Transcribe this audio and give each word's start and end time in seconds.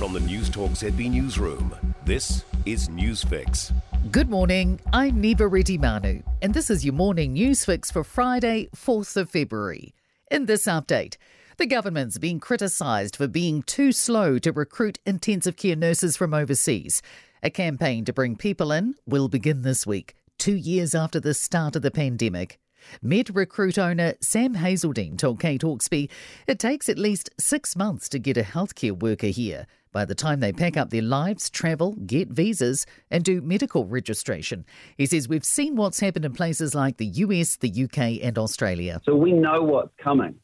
From 0.00 0.14
the 0.14 0.20
Newstalk 0.20 0.70
ZB 0.70 1.10
Newsroom, 1.10 1.76
this 2.06 2.46
is 2.64 2.88
Newsfix. 2.88 3.70
Good 4.10 4.30
morning, 4.30 4.80
I'm 4.94 5.22
Niva 5.22 5.40
Retimanu, 5.40 6.22
and 6.40 6.54
this 6.54 6.70
is 6.70 6.86
your 6.86 6.94
morning 6.94 7.34
news 7.34 7.66
fix 7.66 7.90
for 7.90 8.02
Friday, 8.02 8.70
4th 8.74 9.18
of 9.18 9.28
February. 9.28 9.92
In 10.30 10.46
this 10.46 10.64
update, 10.64 11.18
the 11.58 11.66
government's 11.66 12.16
being 12.16 12.40
criticised 12.40 13.14
for 13.14 13.28
being 13.28 13.62
too 13.62 13.92
slow 13.92 14.38
to 14.38 14.52
recruit 14.52 14.98
intensive 15.04 15.56
care 15.56 15.76
nurses 15.76 16.16
from 16.16 16.32
overseas. 16.32 17.02
A 17.42 17.50
campaign 17.50 18.06
to 18.06 18.12
bring 18.14 18.36
people 18.36 18.72
in 18.72 18.94
will 19.04 19.28
begin 19.28 19.60
this 19.60 19.86
week, 19.86 20.14
two 20.38 20.56
years 20.56 20.94
after 20.94 21.20
the 21.20 21.34
start 21.34 21.76
of 21.76 21.82
the 21.82 21.90
pandemic. 21.90 22.58
MedRecruit 23.04 23.78
owner 23.78 24.14
Sam 24.20 24.54
Hazledine 24.54 25.18
told 25.18 25.40
Kate 25.40 25.62
Hawkesby 25.62 26.10
it 26.46 26.58
takes 26.58 26.88
at 26.88 26.98
least 26.98 27.30
six 27.38 27.76
months 27.76 28.08
to 28.10 28.18
get 28.18 28.36
a 28.36 28.42
healthcare 28.42 28.98
worker 28.98 29.28
here 29.28 29.66
by 29.92 30.04
the 30.04 30.14
time 30.14 30.40
they 30.40 30.52
pack 30.52 30.76
up 30.76 30.90
their 30.90 31.02
lives, 31.02 31.50
travel, 31.50 31.92
get 32.06 32.28
visas, 32.28 32.86
and 33.10 33.24
do 33.24 33.40
medical 33.40 33.86
registration. 33.86 34.64
He 34.96 35.06
says 35.06 35.28
we've 35.28 35.44
seen 35.44 35.76
what's 35.76 36.00
happened 36.00 36.24
in 36.24 36.32
places 36.32 36.74
like 36.74 36.96
the 36.96 37.06
US, 37.06 37.56
the 37.56 37.84
UK, 37.84 38.22
and 38.22 38.38
Australia. 38.38 39.00
So 39.04 39.14
we 39.14 39.32
know 39.32 39.62
what's 39.62 39.94
coming. 40.02 40.36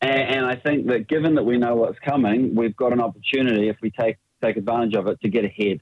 And, 0.00 0.44
I 0.44 0.56
think 0.56 0.86
that 0.88 1.08
given 1.08 1.34
that 1.36 1.44
we 1.44 1.56
know 1.56 1.74
what's 1.74 1.98
coming, 2.00 2.54
we've 2.54 2.76
got 2.76 2.92
an 2.92 3.00
opportunity 3.00 3.68
if 3.68 3.76
we 3.80 3.90
take, 3.90 4.16
take 4.42 4.58
advantage 4.58 4.94
of 4.94 5.06
it 5.06 5.18
to 5.22 5.28
get 5.30 5.46
ahead. 5.46 5.80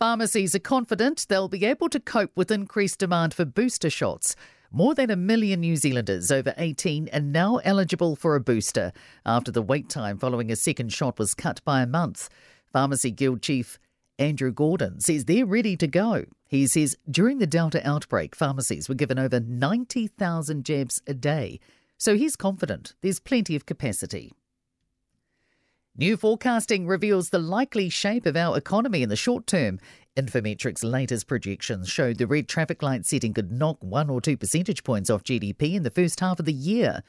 Pharmacies 0.00 0.56
are 0.56 0.60
confident 0.60 1.26
they'll 1.28 1.48
be 1.48 1.64
able 1.64 1.88
to 1.90 2.00
cope 2.00 2.32
with 2.34 2.50
increased 2.50 2.98
demand 2.98 3.32
for 3.32 3.44
booster 3.44 3.90
shots. 3.90 4.34
More 4.74 4.96
than 4.96 5.08
a 5.08 5.14
million 5.14 5.60
New 5.60 5.76
Zealanders 5.76 6.32
over 6.32 6.52
18 6.56 7.08
are 7.12 7.20
now 7.20 7.58
eligible 7.58 8.16
for 8.16 8.34
a 8.34 8.40
booster 8.40 8.90
after 9.24 9.52
the 9.52 9.62
wait 9.62 9.88
time 9.88 10.18
following 10.18 10.50
a 10.50 10.56
second 10.56 10.92
shot 10.92 11.16
was 11.16 11.32
cut 11.32 11.62
by 11.64 11.80
a 11.80 11.86
month. 11.86 12.28
Pharmacy 12.72 13.12
Guild 13.12 13.40
Chief 13.40 13.78
Andrew 14.18 14.52
Gaudin 14.52 15.00
says 15.00 15.26
they're 15.26 15.46
ready 15.46 15.76
to 15.76 15.86
go. 15.86 16.24
He 16.48 16.66
says 16.66 16.96
during 17.08 17.38
the 17.38 17.46
Delta 17.46 17.88
outbreak, 17.88 18.34
pharmacies 18.34 18.88
were 18.88 18.96
given 18.96 19.16
over 19.16 19.38
90,000 19.38 20.64
jabs 20.64 21.00
a 21.06 21.14
day. 21.14 21.60
So 21.96 22.16
he's 22.16 22.34
confident 22.34 22.96
there's 23.00 23.20
plenty 23.20 23.54
of 23.54 23.66
capacity. 23.66 24.32
New 25.96 26.16
forecasting 26.16 26.88
reveals 26.88 27.30
the 27.30 27.38
likely 27.38 27.88
shape 27.88 28.26
of 28.26 28.36
our 28.36 28.58
economy 28.58 29.04
in 29.04 29.08
the 29.08 29.14
short 29.14 29.46
term. 29.46 29.78
Infometrics' 30.16 30.82
latest 30.82 31.28
projections 31.28 31.88
showed 31.88 32.18
the 32.18 32.26
red 32.26 32.48
traffic 32.48 32.82
light 32.82 33.06
setting 33.06 33.32
could 33.32 33.52
knock 33.52 33.76
one 33.78 34.10
or 34.10 34.20
two 34.20 34.36
percentage 34.36 34.82
points 34.82 35.08
off 35.08 35.22
GDP 35.22 35.74
in 35.74 35.84
the 35.84 35.92
first 35.92 36.18
half 36.18 36.40
of 36.40 36.46
the 36.46 36.52
year. 36.52 37.04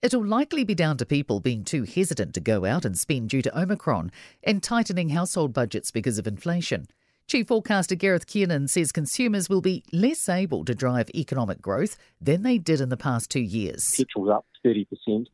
It'll 0.00 0.24
likely 0.24 0.64
be 0.64 0.74
down 0.74 0.96
to 0.96 1.04
people 1.04 1.38
being 1.38 1.64
too 1.64 1.82
hesitant 1.82 2.32
to 2.32 2.40
go 2.40 2.64
out 2.64 2.86
and 2.86 2.96
spend 2.96 3.28
due 3.28 3.42
to 3.42 3.60
Omicron 3.60 4.10
and 4.42 4.62
tightening 4.62 5.10
household 5.10 5.52
budgets 5.52 5.90
because 5.90 6.16
of 6.16 6.26
inflation. 6.26 6.86
Chief 7.26 7.48
forecaster 7.48 7.94
Gareth 7.94 8.26
Kiernan 8.26 8.68
says 8.68 8.92
consumers 8.92 9.48
will 9.48 9.62
be 9.62 9.82
less 9.92 10.28
able 10.28 10.62
to 10.66 10.74
drive 10.74 11.08
economic 11.14 11.62
growth 11.62 11.96
than 12.20 12.42
they 12.42 12.58
did 12.58 12.82
in 12.82 12.90
the 12.90 12.98
past 12.98 13.30
two 13.30 13.40
years. 13.40 13.94
Petrol's 13.96 14.28
up 14.28 14.46
30%, 14.64 14.86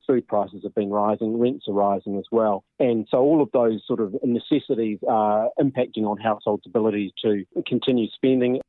food 0.06 0.26
prices 0.28 0.60
have 0.62 0.74
been 0.74 0.90
rising, 0.90 1.38
rents 1.38 1.66
are 1.68 1.74
rising 1.74 2.16
as 2.16 2.24
well. 2.30 2.64
And 2.78 3.08
so 3.10 3.18
all 3.18 3.42
of 3.42 3.50
those 3.52 3.82
sort 3.86 4.00
of 4.00 4.14
necessities 4.22 4.98
are 5.08 5.48
impacting 5.58 6.04
on 6.04 6.16
households' 6.18 6.66
ability 6.66 7.12
to 7.22 7.44
continue 7.66 8.08
spending. 8.14 8.60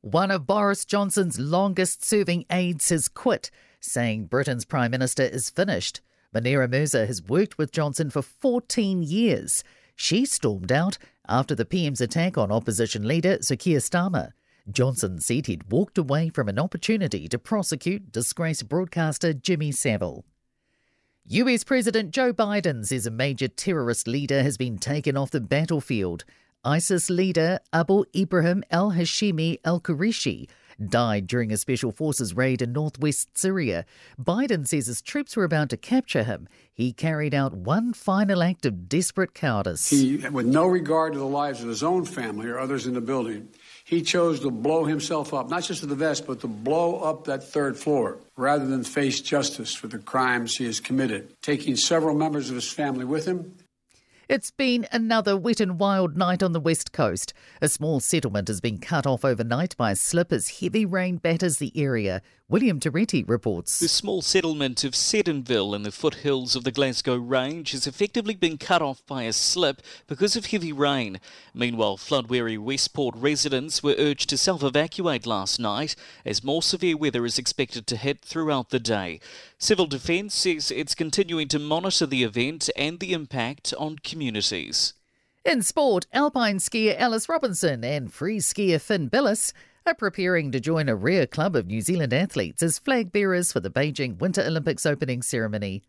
One 0.00 0.30
of 0.30 0.46
Boris 0.46 0.86
Johnson's 0.86 1.38
longest 1.38 2.04
serving 2.04 2.46
aides 2.50 2.88
has 2.88 3.06
quit, 3.06 3.50
saying 3.80 4.26
Britain's 4.26 4.64
Prime 4.64 4.90
Minister 4.90 5.22
is 5.22 5.50
finished. 5.50 6.00
Munira 6.34 6.70
Mirza 6.70 7.04
has 7.06 7.22
worked 7.22 7.58
with 7.58 7.70
Johnson 7.70 8.08
for 8.08 8.22
14 8.22 9.02
years. 9.02 9.62
She 9.96 10.24
stormed 10.24 10.72
out 10.72 10.98
after 11.28 11.54
the 11.54 11.64
PM's 11.64 12.00
attack 12.00 12.36
on 12.36 12.50
opposition 12.50 13.06
leader 13.06 13.38
Sir 13.40 13.56
Keir 13.56 13.78
Starmer. 13.78 14.32
Johnson 14.70 15.20
said 15.20 15.46
he'd 15.46 15.70
walked 15.70 15.98
away 15.98 16.28
from 16.28 16.48
an 16.48 16.58
opportunity 16.58 17.28
to 17.28 17.38
prosecute 17.38 18.12
disgraced 18.12 18.68
broadcaster 18.68 19.32
Jimmy 19.32 19.72
Savile. 19.72 20.24
US 21.26 21.64
President 21.64 22.10
Joe 22.10 22.32
Biden 22.32 22.84
says 22.84 23.06
a 23.06 23.10
major 23.10 23.48
terrorist 23.48 24.08
leader 24.08 24.42
has 24.42 24.56
been 24.56 24.78
taken 24.78 25.16
off 25.16 25.30
the 25.30 25.40
battlefield. 25.40 26.24
ISIS 26.64 27.10
leader 27.10 27.58
Abu 27.72 28.04
Ibrahim 28.14 28.62
al 28.70 28.92
Hashimi 28.92 29.58
al 29.64 29.80
Qurayshi 29.80 30.48
died 30.88 31.26
during 31.26 31.52
a 31.52 31.56
special 31.56 31.92
forces 31.92 32.34
raid 32.34 32.62
in 32.62 32.72
northwest 32.72 33.36
Syria. 33.36 33.84
Biden 34.20 34.66
says 34.66 34.86
his 34.86 35.02
troops 35.02 35.36
were 35.36 35.44
about 35.44 35.70
to 35.70 35.76
capture 35.76 36.22
him. 36.22 36.48
He 36.72 36.92
carried 36.92 37.34
out 37.34 37.52
one 37.52 37.92
final 37.92 38.42
act 38.42 38.64
of 38.66 38.88
desperate 38.88 39.34
cowardice. 39.34 39.90
He, 39.90 40.16
with 40.16 40.46
no 40.46 40.66
regard 40.66 41.12
to 41.12 41.18
the 41.18 41.26
lives 41.26 41.62
of 41.62 41.68
his 41.68 41.82
own 41.82 42.04
family 42.04 42.48
or 42.48 42.58
others 42.58 42.86
in 42.86 42.94
the 42.94 43.00
building, 43.00 43.48
he 43.84 44.02
chose 44.02 44.40
to 44.40 44.50
blow 44.50 44.84
himself 44.84 45.34
up, 45.34 45.50
not 45.50 45.64
just 45.64 45.80
to 45.80 45.86
the 45.86 45.94
vest, 45.94 46.26
but 46.26 46.40
to 46.40 46.46
blow 46.46 47.00
up 47.00 47.24
that 47.24 47.44
third 47.44 47.76
floor 47.76 48.18
rather 48.36 48.66
than 48.66 48.84
face 48.84 49.20
justice 49.20 49.74
for 49.74 49.88
the 49.88 49.98
crimes 49.98 50.56
he 50.56 50.64
has 50.64 50.80
committed, 50.80 51.28
taking 51.42 51.76
several 51.76 52.14
members 52.14 52.48
of 52.48 52.54
his 52.54 52.70
family 52.70 53.04
with 53.04 53.26
him 53.26 53.52
it's 54.32 54.50
been 54.50 54.86
another 54.90 55.36
wet 55.36 55.60
and 55.60 55.78
wild 55.78 56.16
night 56.16 56.42
on 56.42 56.52
the 56.52 56.60
west 56.60 56.90
coast. 56.90 57.34
A 57.60 57.68
small 57.68 58.00
settlement 58.00 58.48
has 58.48 58.62
been 58.62 58.78
cut 58.78 59.06
off 59.06 59.26
overnight 59.26 59.76
by 59.76 59.90
a 59.90 59.96
slip 59.96 60.32
as 60.32 60.60
heavy 60.60 60.86
rain 60.86 61.18
batters 61.18 61.58
the 61.58 61.70
area. 61.76 62.22
William 62.48 62.80
Toretti 62.80 63.26
reports. 63.26 63.78
The 63.78 63.88
small 63.88 64.20
settlement 64.20 64.84
of 64.84 64.92
Seddonville 64.92 65.74
in 65.74 65.84
the 65.84 65.90
foothills 65.90 66.54
of 66.54 66.64
the 66.64 66.70
Glasgow 66.70 67.16
Range 67.16 67.70
has 67.72 67.86
effectively 67.86 68.34
been 68.34 68.58
cut 68.58 68.82
off 68.82 69.06
by 69.06 69.22
a 69.22 69.32
slip 69.32 69.80
because 70.06 70.36
of 70.36 70.46
heavy 70.46 70.72
rain. 70.72 71.18
Meanwhile, 71.54 71.98
flood-weary 71.98 72.58
Westport 72.58 73.14
residents 73.16 73.82
were 73.82 73.94
urged 73.98 74.28
to 74.30 74.36
self-evacuate 74.38 75.26
last 75.26 75.60
night 75.60 75.94
as 76.26 76.44
more 76.44 76.62
severe 76.62 76.96
weather 76.96 77.24
is 77.24 77.38
expected 77.38 77.86
to 77.86 77.96
hit 77.96 78.20
throughout 78.20 78.68
the 78.68 78.80
day. 78.80 79.20
Civil 79.56 79.86
Defence 79.86 80.34
says 80.34 80.70
it's 80.70 80.94
continuing 80.94 81.48
to 81.48 81.58
monitor 81.58 82.04
the 82.04 82.24
event 82.24 82.68
and 82.76 82.98
the 82.98 83.12
impact 83.12 83.72
on 83.78 83.96
communities. 83.96 84.21
In 85.44 85.62
sport, 85.62 86.06
alpine 86.12 86.58
skier 86.58 86.96
Alice 86.98 87.28
Robinson 87.28 87.82
and 87.82 88.12
free 88.12 88.38
skier 88.38 88.80
Finn 88.80 89.08
Bilous 89.08 89.52
are 89.84 89.94
preparing 89.94 90.52
to 90.52 90.60
join 90.60 90.88
a 90.88 90.94
rare 90.94 91.26
club 91.26 91.56
of 91.56 91.66
New 91.66 91.80
Zealand 91.80 92.12
athletes 92.12 92.62
as 92.62 92.78
flag 92.78 93.10
bearers 93.10 93.52
for 93.52 93.58
the 93.58 93.70
Beijing 93.70 94.18
Winter 94.18 94.42
Olympics 94.42 94.86
opening 94.86 95.22
ceremony. 95.22 95.82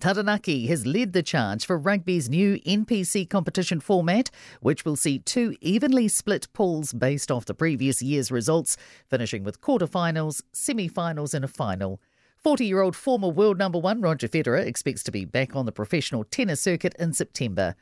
Taranaki 0.00 0.66
has 0.66 0.86
led 0.86 1.12
the 1.12 1.22
charge 1.22 1.64
for 1.64 1.78
rugby's 1.78 2.28
new 2.28 2.58
NPC 2.60 3.28
competition 3.28 3.78
format, 3.78 4.30
which 4.60 4.84
will 4.84 4.96
see 4.96 5.18
two 5.18 5.54
evenly 5.60 6.08
split 6.08 6.48
pools 6.52 6.92
based 6.92 7.30
off 7.30 7.44
the 7.44 7.54
previous 7.54 8.02
year's 8.02 8.32
results, 8.32 8.76
finishing 9.08 9.44
with 9.44 9.60
quarterfinals, 9.60 10.42
semi 10.52 10.88
finals, 10.88 11.34
and 11.34 11.44
a 11.44 11.48
final. 11.48 12.00
40 12.46 12.64
year 12.64 12.80
old 12.80 12.94
former 12.94 13.26
world 13.26 13.58
number 13.58 13.76
one 13.76 14.00
Roger 14.00 14.28
Federer 14.28 14.64
expects 14.64 15.02
to 15.02 15.10
be 15.10 15.24
back 15.24 15.56
on 15.56 15.66
the 15.66 15.72
professional 15.72 16.22
tennis 16.22 16.60
circuit 16.60 16.94
in 16.96 17.12
September. 17.12 17.74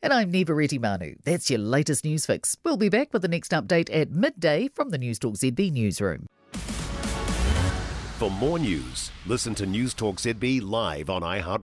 And 0.00 0.12
I'm 0.12 0.32
Niva 0.32 0.50
Retimanu. 0.50 1.16
That's 1.24 1.50
your 1.50 1.58
latest 1.58 2.04
news 2.04 2.24
fix. 2.24 2.56
We'll 2.64 2.76
be 2.76 2.88
back 2.88 3.12
with 3.12 3.22
the 3.22 3.26
next 3.26 3.50
update 3.50 3.92
at 3.92 4.12
midday 4.12 4.68
from 4.68 4.90
the 4.90 4.98
Newstalk 5.00 5.38
ZB 5.38 5.72
newsroom. 5.72 6.28
For 8.20 8.30
more 8.30 8.60
news, 8.60 9.10
listen 9.26 9.56
to 9.56 9.66
Newstalk 9.66 10.18
ZB 10.18 10.62
live 10.62 11.10
on 11.10 11.22
iHeart 11.22 11.60